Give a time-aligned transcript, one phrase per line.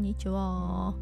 [0.00, 0.94] んにちは。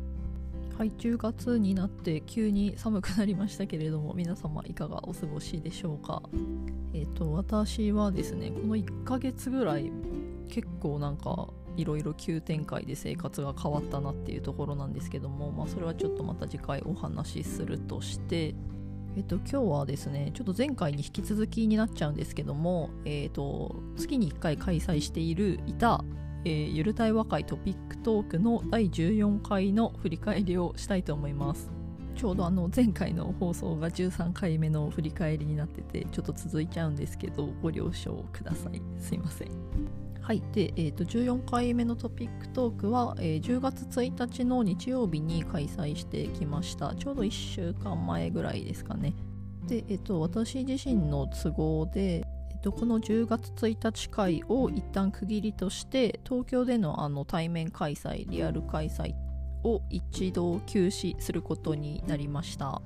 [0.76, 6.22] はい、10月になって急に寒くなりましたけれども、皆様いかがお過ごしでしょうか？
[6.92, 9.90] えっ、ー、と、私はですね、この1ヶ月ぐらい、
[10.48, 18.56] 結構なんか、いろいろ急展開で生活が変わったなっていうところなんですけども、まあ、それはちょっとまた次回お話しするとして、
[19.16, 26.04] えっと、今日はですね、ちょっと前回に引き続きになっちゃうんですけども、えっと、月に1回開催しているいた
[26.44, 31.70] えー、ゆる対話会トピックトークの第14回の振り返りをしたいと思います。
[32.14, 38.82] ちょうどあの前回の放送が13回目の振り返りになっててちょっと続いちゃうんですけどご了承ください。
[38.98, 39.48] すいません。
[40.20, 40.42] はい。
[40.52, 46.94] で、えーと、14回目のトピックトークは、えー、10月1日の日曜日に開催してきました。
[46.94, 49.14] ちょうど1週間前ぐらいですかね。
[49.66, 52.26] で、えーと私自身の都合で
[52.60, 59.14] と、この10月1日会を一旦区切りとして東京でのあの対面開催リアル開催
[59.64, 62.80] を一度休止することになりました。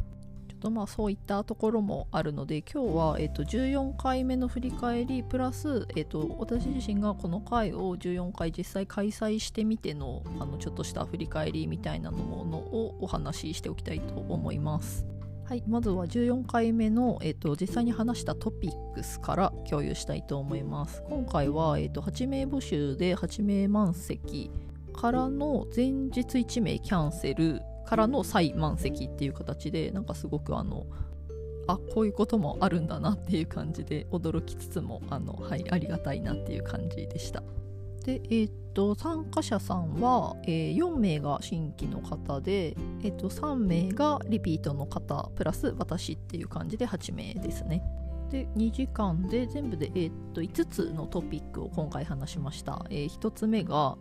[0.49, 15.05] ちょっとまあそういったところもあるので今日は、えっと、14回目の振り返りプラス、えっと、私自身がこの回を14回実際開催してみてのあのちょっとした振り返りみたいなものをお話ししておきたいと思います。
[15.45, 21.03] はい、まずは14回目の、えーと、実際に話したトピックスから共有したいと思います。
[21.09, 24.51] 今回は、えーと、8名募集で8名満席
[24.93, 30.87] からの前日1名キャンセルからの再満席っていう形でなんかすごくあの
[31.67, 37.43] あこういうこともあるんだなっていう感じで驚きつつもあの、はい、ありがたいなっていう感じでした。
[38.03, 47.83] で、えー、っと参加者さんは、えー、4名が新規の方で、えー、っと3名がリピートの方プラス私っていう感じで8名ですね。
[48.31, 52.85] で2時間で全部で、えー、っと5つのトピックを今回話しました。
[52.91, 53.97] えー、1つ目が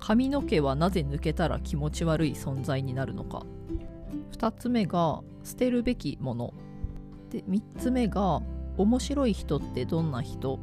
[0.00, 3.42] 髪の毛はなぜ抜けたら気持ち悪い存在になるのか
[4.32, 6.54] 2つ目が捨てるべきもの
[7.30, 8.42] で3つ目が
[8.76, 10.58] 面白い人ってどんな人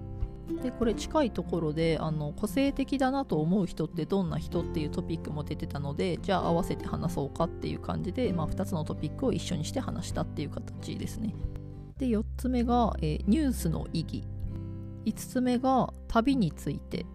[0.57, 11.35] でこれ近いところであの個性的だなと思う人ってどんな人っていうトピックも出てたのでじゃあ合わせて話そうかっていう感じで、まあ、2つのトピックを一緒にして話したっていう形ですね。
[11.97, 14.23] で4つ目が、えー、ニュースの意義。
[15.05, 17.05] 5つ目が旅について。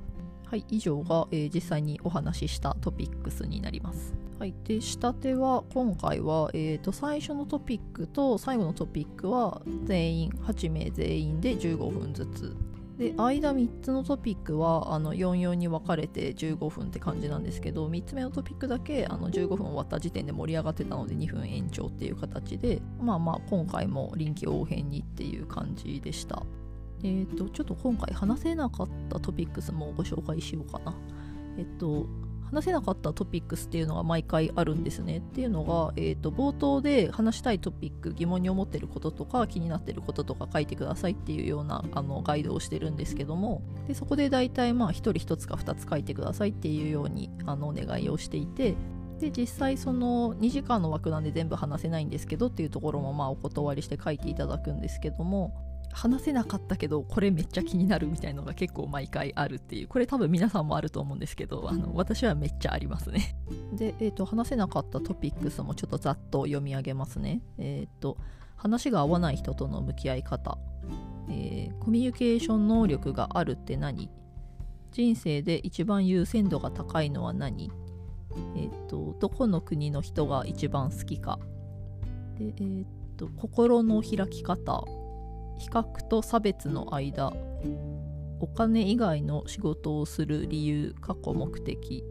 [0.47, 4.15] はい以上が、えー、実際にお話ししたトピックスになります。
[4.39, 12.57] はい、で下手は今回は、えーと、最初のトピックと最後のトピックは全員8名全員で15分ずつ
[12.99, 26.43] で間3つのトピックはあの44に分かれて15分って感じなんですけど3つ目のトピックだけあの15分終わった時点で盛り上がってたので2分延長っていう形でまあまあ今回も臨機応変にっていう感じでした。
[27.03, 30.95] えっ、ー、とちょっと今回話せなかったトピックスもご紹介しようかな。
[31.59, 32.07] えっと
[32.53, 35.19] 話せなかったトピックスっていうのが毎回あるんですね。
[35.19, 43.63] っていうのが、えーと、冒頭で話したいトピック疑問に思ってることとか気になってることとか書いてくださいっていうようなあのガイドをしてるんですけども。
[43.89, 48.75] でそこで大体まあ1人1つか2つ書いてくださいっていうようにあのお願いをしていて。
[49.19, 55.66] で実際その2時間の枠なんで全部話せないんですけどっていうところもまあお断りして書いていただくんですけども。
[55.97, 59.89] 話せなかったけどこれめっちゃ気になるみたいのが結構毎回あるっていう。
[59.89, 63.35] これ多分皆さんもあると思うんですけどあの私はめっちゃありますね。
[63.73, 67.41] で、えーと、話せなかったトピックスもちょっとざっと読み上げますね。
[67.57, 68.19] えっ、ー、と
[68.57, 70.59] 話が合わない人との向き合い方、
[71.31, 74.11] えー、コミュニケーション能力があるって何？
[74.93, 77.73] 人生で一番優先度が高いのは何？
[78.55, 81.39] えっ、ー、とどこの国の人が一番好きか。
[82.39, 82.87] でえっ、
[83.17, 84.85] と心の開き方
[85.59, 87.33] 比較と差別の間
[88.41, 92.05] お金以外の仕事をする理由過去目的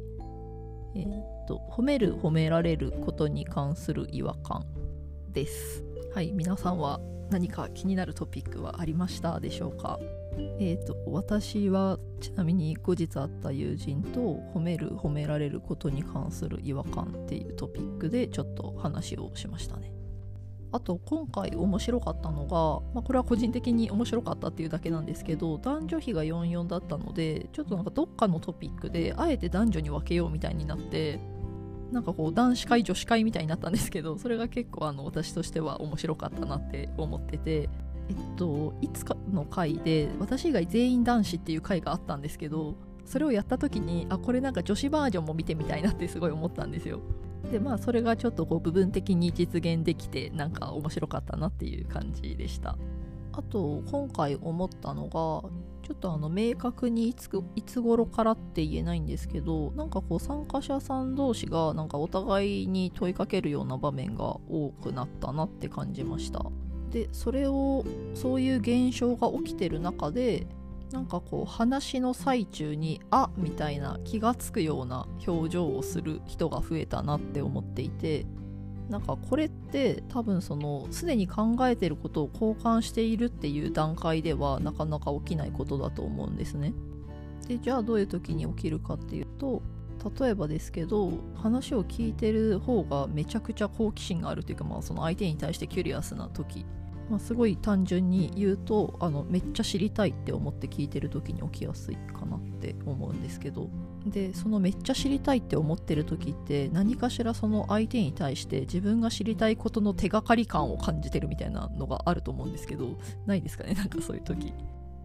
[0.98, 4.66] えー、と褒める褒められることに関する違和感
[5.34, 5.84] です。
[6.14, 10.00] はい皆さんは何か気になるトピックはありましたでしょうか？
[10.60, 19.92] えーと、私はちなみに後日会った友人と褒める褒められることに関する違和感っていうトピックでちょっと話をしましたね。
[20.76, 31.22] あと今回面白かったのが、まあ、これは個人的に面白かったっていうだけなんですけど男女比が44だったのでちょっとなんかどっかのトピックであえて男女に分けようみたいになって
[31.94, 37.70] なんかこう男子会女子会みたいになったんですけどそれが結構あの私としては面白かったなって思ってて。
[38.08, 47.02] えっといつかの回で私以外全員男子っていう回があったんですけどそれをやった時にあこれなんか女子バージョンも見てみたいなってすごい思ったんですよ。
[47.52, 52.78] でまあそれがちょっとこう部分的に実現できてなんか面白かったなっていう感じでした。
[53.34, 55.50] あと今回思ったのが
[55.86, 66.46] ちょっとあの明確にいついつ頃からって言えないんですけどなんかこう参加者さん同士がなんかお互いに問いかけるような場面が多くなったなって感じました。
[66.92, 67.84] でそれを
[68.14, 70.48] そういう現象が起きてる中で
[70.92, 78.26] なんかこう話の最中に「あみたいな気がつくような表情をする人が増えたなって思っていて
[78.90, 86.74] なんかこれって多分そのすでに考えてることを交換しているっていう段階ではなかなか起きないことだと思うんですね。
[87.48, 89.62] でじゃあどういう時に起きるかっていうと
[90.20, 96.66] 例えばですけど話を聞いてる方がめちゃくちゃ好奇心があるというか、まあ、その相手に対してキュリアスな時
[97.10, 103.70] まあ、すごい単純に言うとあのめっちゃ知りたいって思って聞いてる時に起きやすいかなって思うんですけど。
[104.06, 113.00] でそのめっちゃ知りたいって思ってる時って何かしらその相手に対して自分が知りたいことの手がかり感を感じてるみたいなのがあると思うんですけど。
[113.26, 113.74] ないですかね？
[113.78, 114.54] なんかそういう時。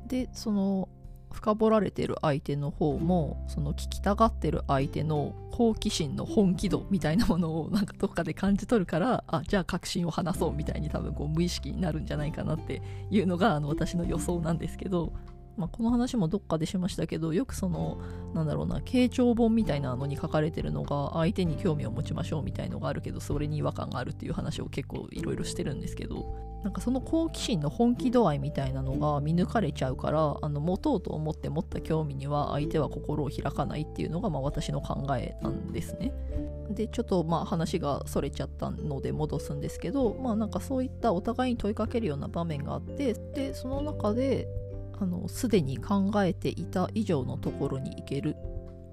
[0.07, 0.89] でその
[1.33, 15.13] 深掘られてる相手の方もその聞きたがってる相手の好奇心の本気度みたいなものをなんかどっかで感じ取るからあじゃあ確信を話そうみたいに多分こう無意識になるんじゃないかなっていうのがあの私の予想なんですけど、
[15.61, 18.01] まあ、この話もどっかでしましたけどよくその
[18.33, 36.13] なんだろうな傾聴本みたいなのに書かれてるのが相手に興味を持ちましょうみたいのがあるけどそれに違和感があるっていう話を結構いろいろしてるんですけどなんかその好奇心の本気度合いみたいなのが見抜かれちゃうからあの持とうと思って持った興味には相手は心を開かないっていうのがまあ私の考えなんですね。
[36.71, 44.47] でちょっとまあ話がそれちゃったので戻すんですけどまあなんかそういったお互いに問いかけるような場面があってでその中で
[45.29, 48.37] すでに考えていた以上のところに行ける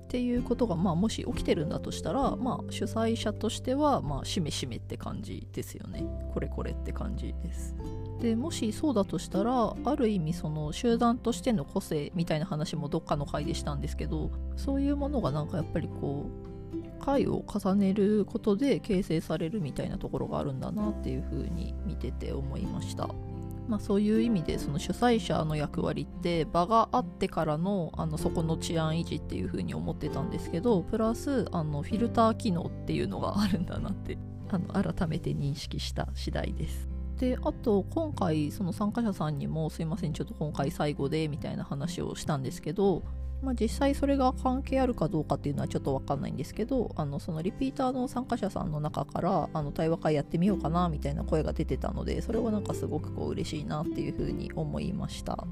[0.08, 6.06] っていうことが、まあ、もし起きてるんだとしたら、まあ、主催者としては、まあ、しめしめって感じですよね。
[6.34, 7.76] これこれって感じです。
[8.22, 16.48] でもしそうだとしたらある意味その集団としての個性みたいな話もどっかの回でしたんですけどそういうものがなんかやっぱりこう
[17.04, 23.10] 回を重ねることで形成されるみたいなところがあるんだなっていうふうに見てて思いました。
[23.68, 34.18] まあ、そういう意味でその主催者の役割って場があってからのあのそこの治安維持っていう風に思ってたんですけどプラスあのフィルター機能っていうのがあるんだなって
[34.50, 36.90] あの改めて認識した次第です。
[37.18, 43.04] であと今回その参加者さんにもすいませんちょっと今回最後でみたいな話をしたんですけど
[43.42, 55.46] まあ、実際それが関係あるかどうかっていうのはちょっと分かんないんですけどあのそのリピーターの参加者さんの中からあの対話会やってみようかなみたいな声が出てたのでそれはなんかすごくこう嬉しいなっていうふうに思いました。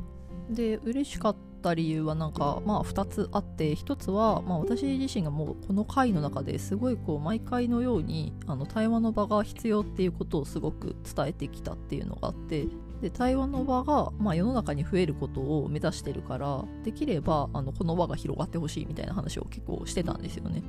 [0.49, 12.67] で嬉しかった理由はなんかまあ2つあって1つは、まあ、私自身がもうこの回の中ですごいこう毎回のようにあの対話の場が必要っていうことをすごく伝えてきたっていうのがあって
[13.01, 20.63] で対話の場が、まあ、世の中に増えることを目指してるからできればあのこの輪が広がってほしいみたいな話を結構してたんですよね。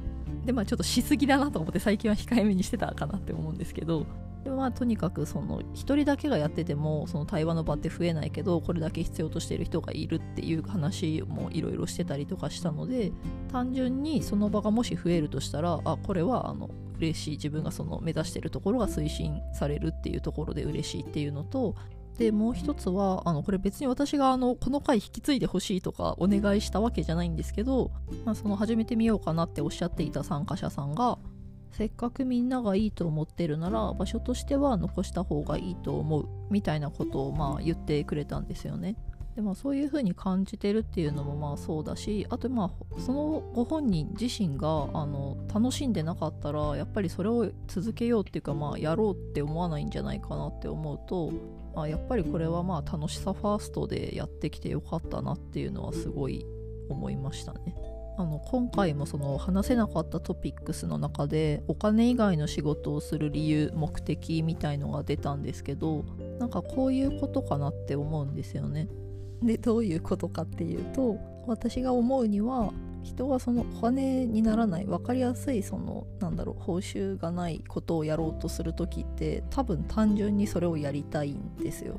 [0.44, 4.06] でまあちょっとしすぎだなと思って最近は控えめにしてたかなって思うんですけど。
[4.44, 13.10] でまあとにかくその1人だけがやっててもその対話の場って増えないけどこれだけ必要としてる人がいるっていう話もいろいろしてたりとかしたので
[13.50, 17.30] 単純にその場がもし増えるとしたらあこれはあの嬉しい。
[17.32, 21.74] 自分がその目指してるところが推進されるっていうところで嬉しいっていうのと
[22.18, 27.90] でもう一つはあのこれ別に私があのこの回引き継いでほしいとかお願いしたわけじゃないんですけど、
[28.24, 31.18] まあ、その始めてみようかなっておっしゃっていた参加者さんが
[31.72, 38.96] せっかくみんながいいと思ってるなら場所としては残した方がいいと思うみたいなことをまあ言ってくれたんですよね。
[39.34, 51.30] でまあ、そういうふうに感じてるっていうのもまあそうだしあとまあそのご本人自身があの楽しんでなかったらやっぱりそれを続けようっていうかまあやろうって思わないんじゃないかなって思うと
[51.76, 56.44] あやっぱりこれはまあ楽しさファーストでやってきてよかったなっていうのはすごい
[56.88, 57.74] 思いましたね。
[58.18, 66.02] あの今回もその話せなかったトピックスの中でお金以外の仕事をする理由目的みたいのが出たんですけど
[66.38, 68.88] なんかこういうことかなって思うんですよね。
[69.42, 72.72] でどういうことかっていうと私が思うには
[73.06, 81.98] 人がそのお金にならない分かりやすいそのなんだろう報酬がないことをやろうとする時って多分単純にそれをやりたいんですよ。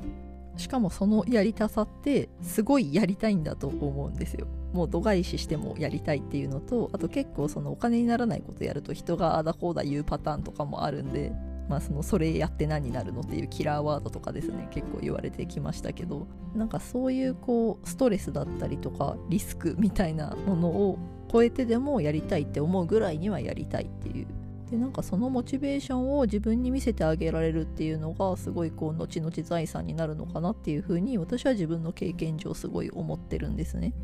[0.56, 4.46] しかもそのやりたさってすごいやりたいんだと思うんですよ。
[4.72, 11.32] もう度外視してもやりたいっていうのとあと結構そのお金にならないことやると人があだこうだ言うパターンとかもあるんで
[11.68, 20.98] まあそのそれやって何になるのっていうキラーワードとかですね結構言われてきましたけどなんかそういうこうストレスだったりとかリスクみたいなものを
[21.30, 24.26] 超えてでもやりたいって思うぐらいにはやりたいっていう
[24.70, 33.94] でなんかそのモチベーションを自分に見せてあげられるっていうのがすごいこう後々財産になるのかなっていうふうに私は自分の経験上すごい思ってるんですね。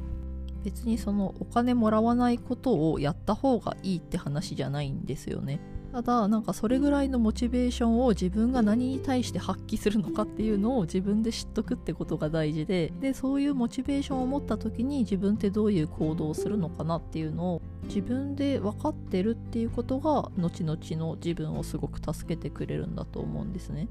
[0.64, 5.61] 別にそのお金もらわないことをやった方がいいって話じゃないんですよね。
[5.94, 23.86] ただなんかそれぐらいのモチベーションを自分が何に対して発揮するのかっていうのを自分で知っとくってことが大事ででそういうモチベーションを持った時に自分ってどういう行動をするのかなっていうのを自分で分かってるっていうことが後々の自分をすごく助けてくれるんだと思うんですね。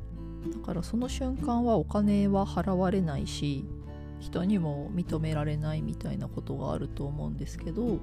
[0.53, 3.63] だからその瞬間はお金は払われないし
[4.19, 7.99] 人にも認められないみたいなことがあると思うんですけど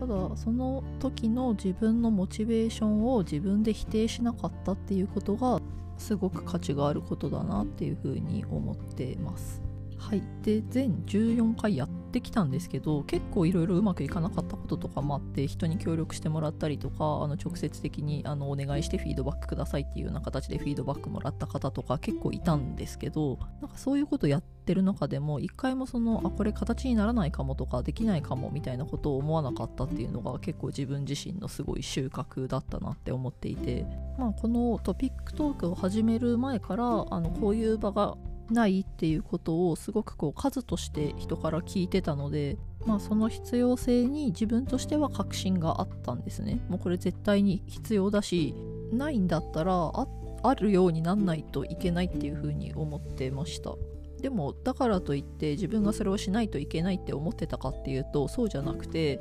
[0.00, 5.60] ただその時の自分のモチベーションを自分で否定しなかったっていうことが
[5.98, 9.60] すごく価値があることだなっていうふうに思ってます。
[9.98, 10.22] はい。
[10.42, 33.86] で全14回やってきたんですけど結構いろいろうまくいかなかったこととかもあって人に協力してもらったりとかあの直接的にあのお願いしてフィードバックくださいっていうような形でフィードバックもらった方とか結構いたんですけどなんかそういうことやってる中でも一回もそのあこれ形にならないかもとかできないかもみたいなことを思わなかったっていうのが結構自分自身のすごい収穫だったなって思っていて、
[34.18, 38.16] まあ、このトピックトークを始める前からあのこういう場が
[38.52, 46.60] ないっていうことをすごくこう数として人から聞いてたので、まあ、その必要性に自分としては確信があったんですね。
[46.68, 48.54] もうこれ絶対に必要だし
[48.92, 50.06] ないんだったらあ
[50.42, 53.74] あるようになんないといけないっていうふうに思ってました。
[54.20, 59.20] でもだからといって自分がそれをしないといけないって思ってたかっていうとそうじゃなくて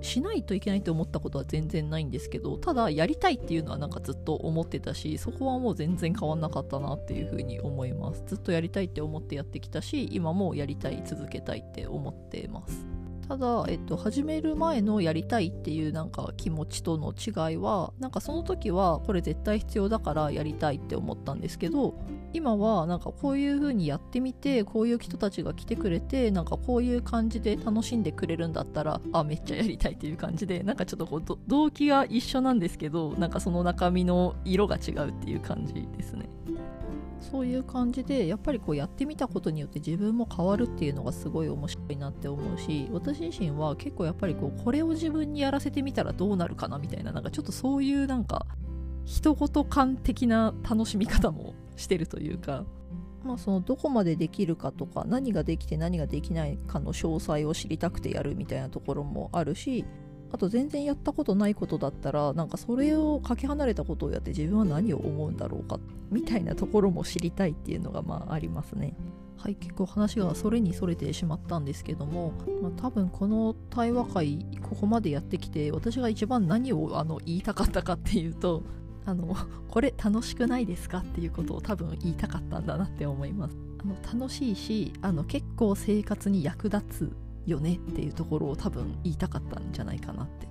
[0.00, 8.22] しないといけないって思ったことは全然ないんですけどただやりたいっていうのはなんかずっと思ってたしそこはもう全然変わんなかったなっていうふうに思います。
[8.26, 13.07] ずっとやりたいって思ってやってきたし今もやりたい続けたいって思ってます。
[13.28, 21.94] ただ、えっと、始める前のやりたいっていうなんか気持ちとの違いはなんかその時はこれ絶対必要だからやりたいって思ったんですけど
[22.32, 36.30] 今はなんかこういう風にやってみてこういう人たちが来てくれてなんかこういう感じで楽しんでくれるんだったらあめっちゃやりたいっていう感じでなんかちょっとこう動機が一緒なんですけどなんかその中身の色が違うっていう感じですね。
[37.20, 48.46] そういう感じでやっぱりこうやってみたことによって自分も変わるっていうのがすごい面白いなって思うし私自身は結構やっぱりこうこれを自分にやらせてみたらどうなるかなみたいななんかちょっとそういうなんか
[49.04, 52.64] 人事感的な楽しみ方もしてるというか。
[53.24, 59.84] まあそのどこまでできるかとか何ができて何ができないかの詳細を知りたくてやるみたいなところもあるし
[60.30, 65.78] あと全然やったことないことだったらなんかそれをかけ離れたことをやって自分は何を思うんだろうか
[66.10, 68.94] みたいなところも知りたいっていうのがまあありますね。
[69.38, 78.64] はい結構話がそれにそれてしまったんですけども、まあ、多分この対話会ここまでやってきて私が一番何をあの言いたかったかっていうと
[79.06, 79.36] あの
[79.68, 83.56] これ楽しくないですかっていうことを多分言いたかったんだなって思います。
[83.80, 90.48] あの楽しいしあの結構生活に役立つよねっていうところを多分言いたかったんじゃないかなって。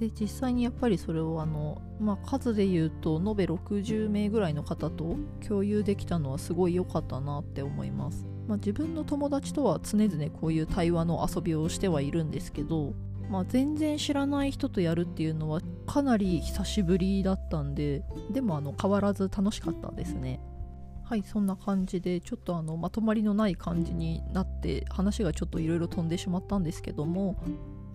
[0.00, 5.16] で実際にやっぱりそれをあの、まあ、数で言うと延べ60名ぐらいの方と
[5.46, 8.24] 共有できたのはすごい良かったなって思います。
[8.48, 12.94] まあ、自分の友達とは常々こういう対話の遊びをしてはいるんですけど、
[13.28, 20.40] まあ、全然知らない人とやるっていうのはかなり久しぶりだったんででもあの変わらず楽しかったですね。
[21.10, 27.42] はいそんな感じでちょっとあのまとまりのない感じになって話がちょっといろいろ飛んでしまったんですけども、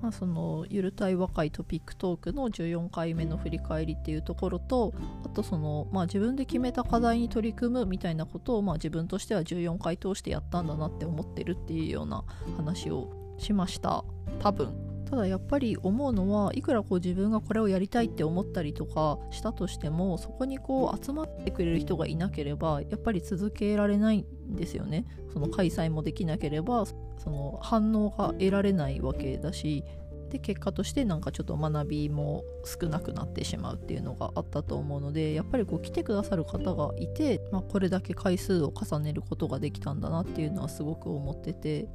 [0.02, 4.94] まあ、そのゆる対話会トピックトークの14回目の振り返りっていうところと
[5.26, 12.26] あとその、まあ、自分で決めた課題に取り組むみたいなことを、まあ、自分としては14回通してやったんだなって思ってるっていうような
[12.58, 14.04] 話をしました。
[14.42, 14.95] 多分。
[15.16, 25.06] ただやっぱり思うのはいくらこう自分がこれをやりたいって思ったりとかしたとしてもそこにこう集まってくれる人がいなければやっぱり続けられないんですよね。
[25.32, 26.96] その開催もできなければそ
[27.30, 29.86] の反応が得られないわけだし
[30.30, 41.88] で結果としてなんかちょっと学びも少なくなってしまうっていうのがあったと思うのでやっぱりこう来てくださる方がいて、まあ、これだけ回数を重ねることができたんだなっていうのはすごく思ってて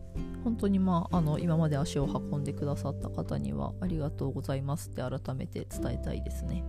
[0.44, 6.64] 本当にまああの今まで足を運んでくださった方にはありがとうございますって改めて伝えたいですね。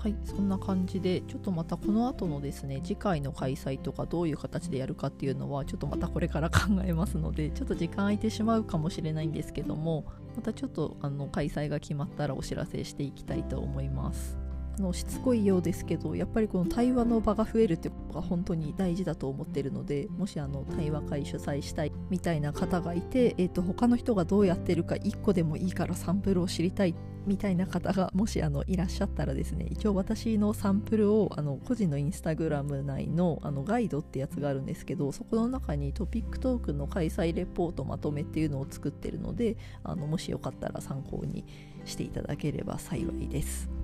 [0.00, 14.39] はいそんな感じでちょっとまたこの後のですね次回の開催とかどういう形でやるかっていうのはちょっとまたこれから考えますのでちょっと時間空いてしまうかもしれないんですけどもまたちょっとあの開催が決まったらお知らせしていきたいと思います。
[14.78, 26.94] のしつこいようですけどやっぱりこの対話の場が増えるってことが本当に大事だと思ってるのでもしあの対話会主催したいみたいな方がいて、えー、と他の人がどうやってるか1個でもいいからサンプルを知りたい
[27.26, 41.44] みたいな方がもしあのいらっしゃったらですね一応私のサンプルをあの個人のインスタグラム内のあのガイドってやつがあるんですけどそこの中にトピックトークの開催レポートまとめっていうのを作ってるのであのもしよかったら参考に
[41.84, 43.79] していただければ幸いです。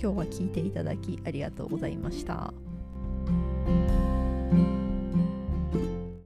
[0.00, 2.52] 今日は聞いていただきありがとうございました。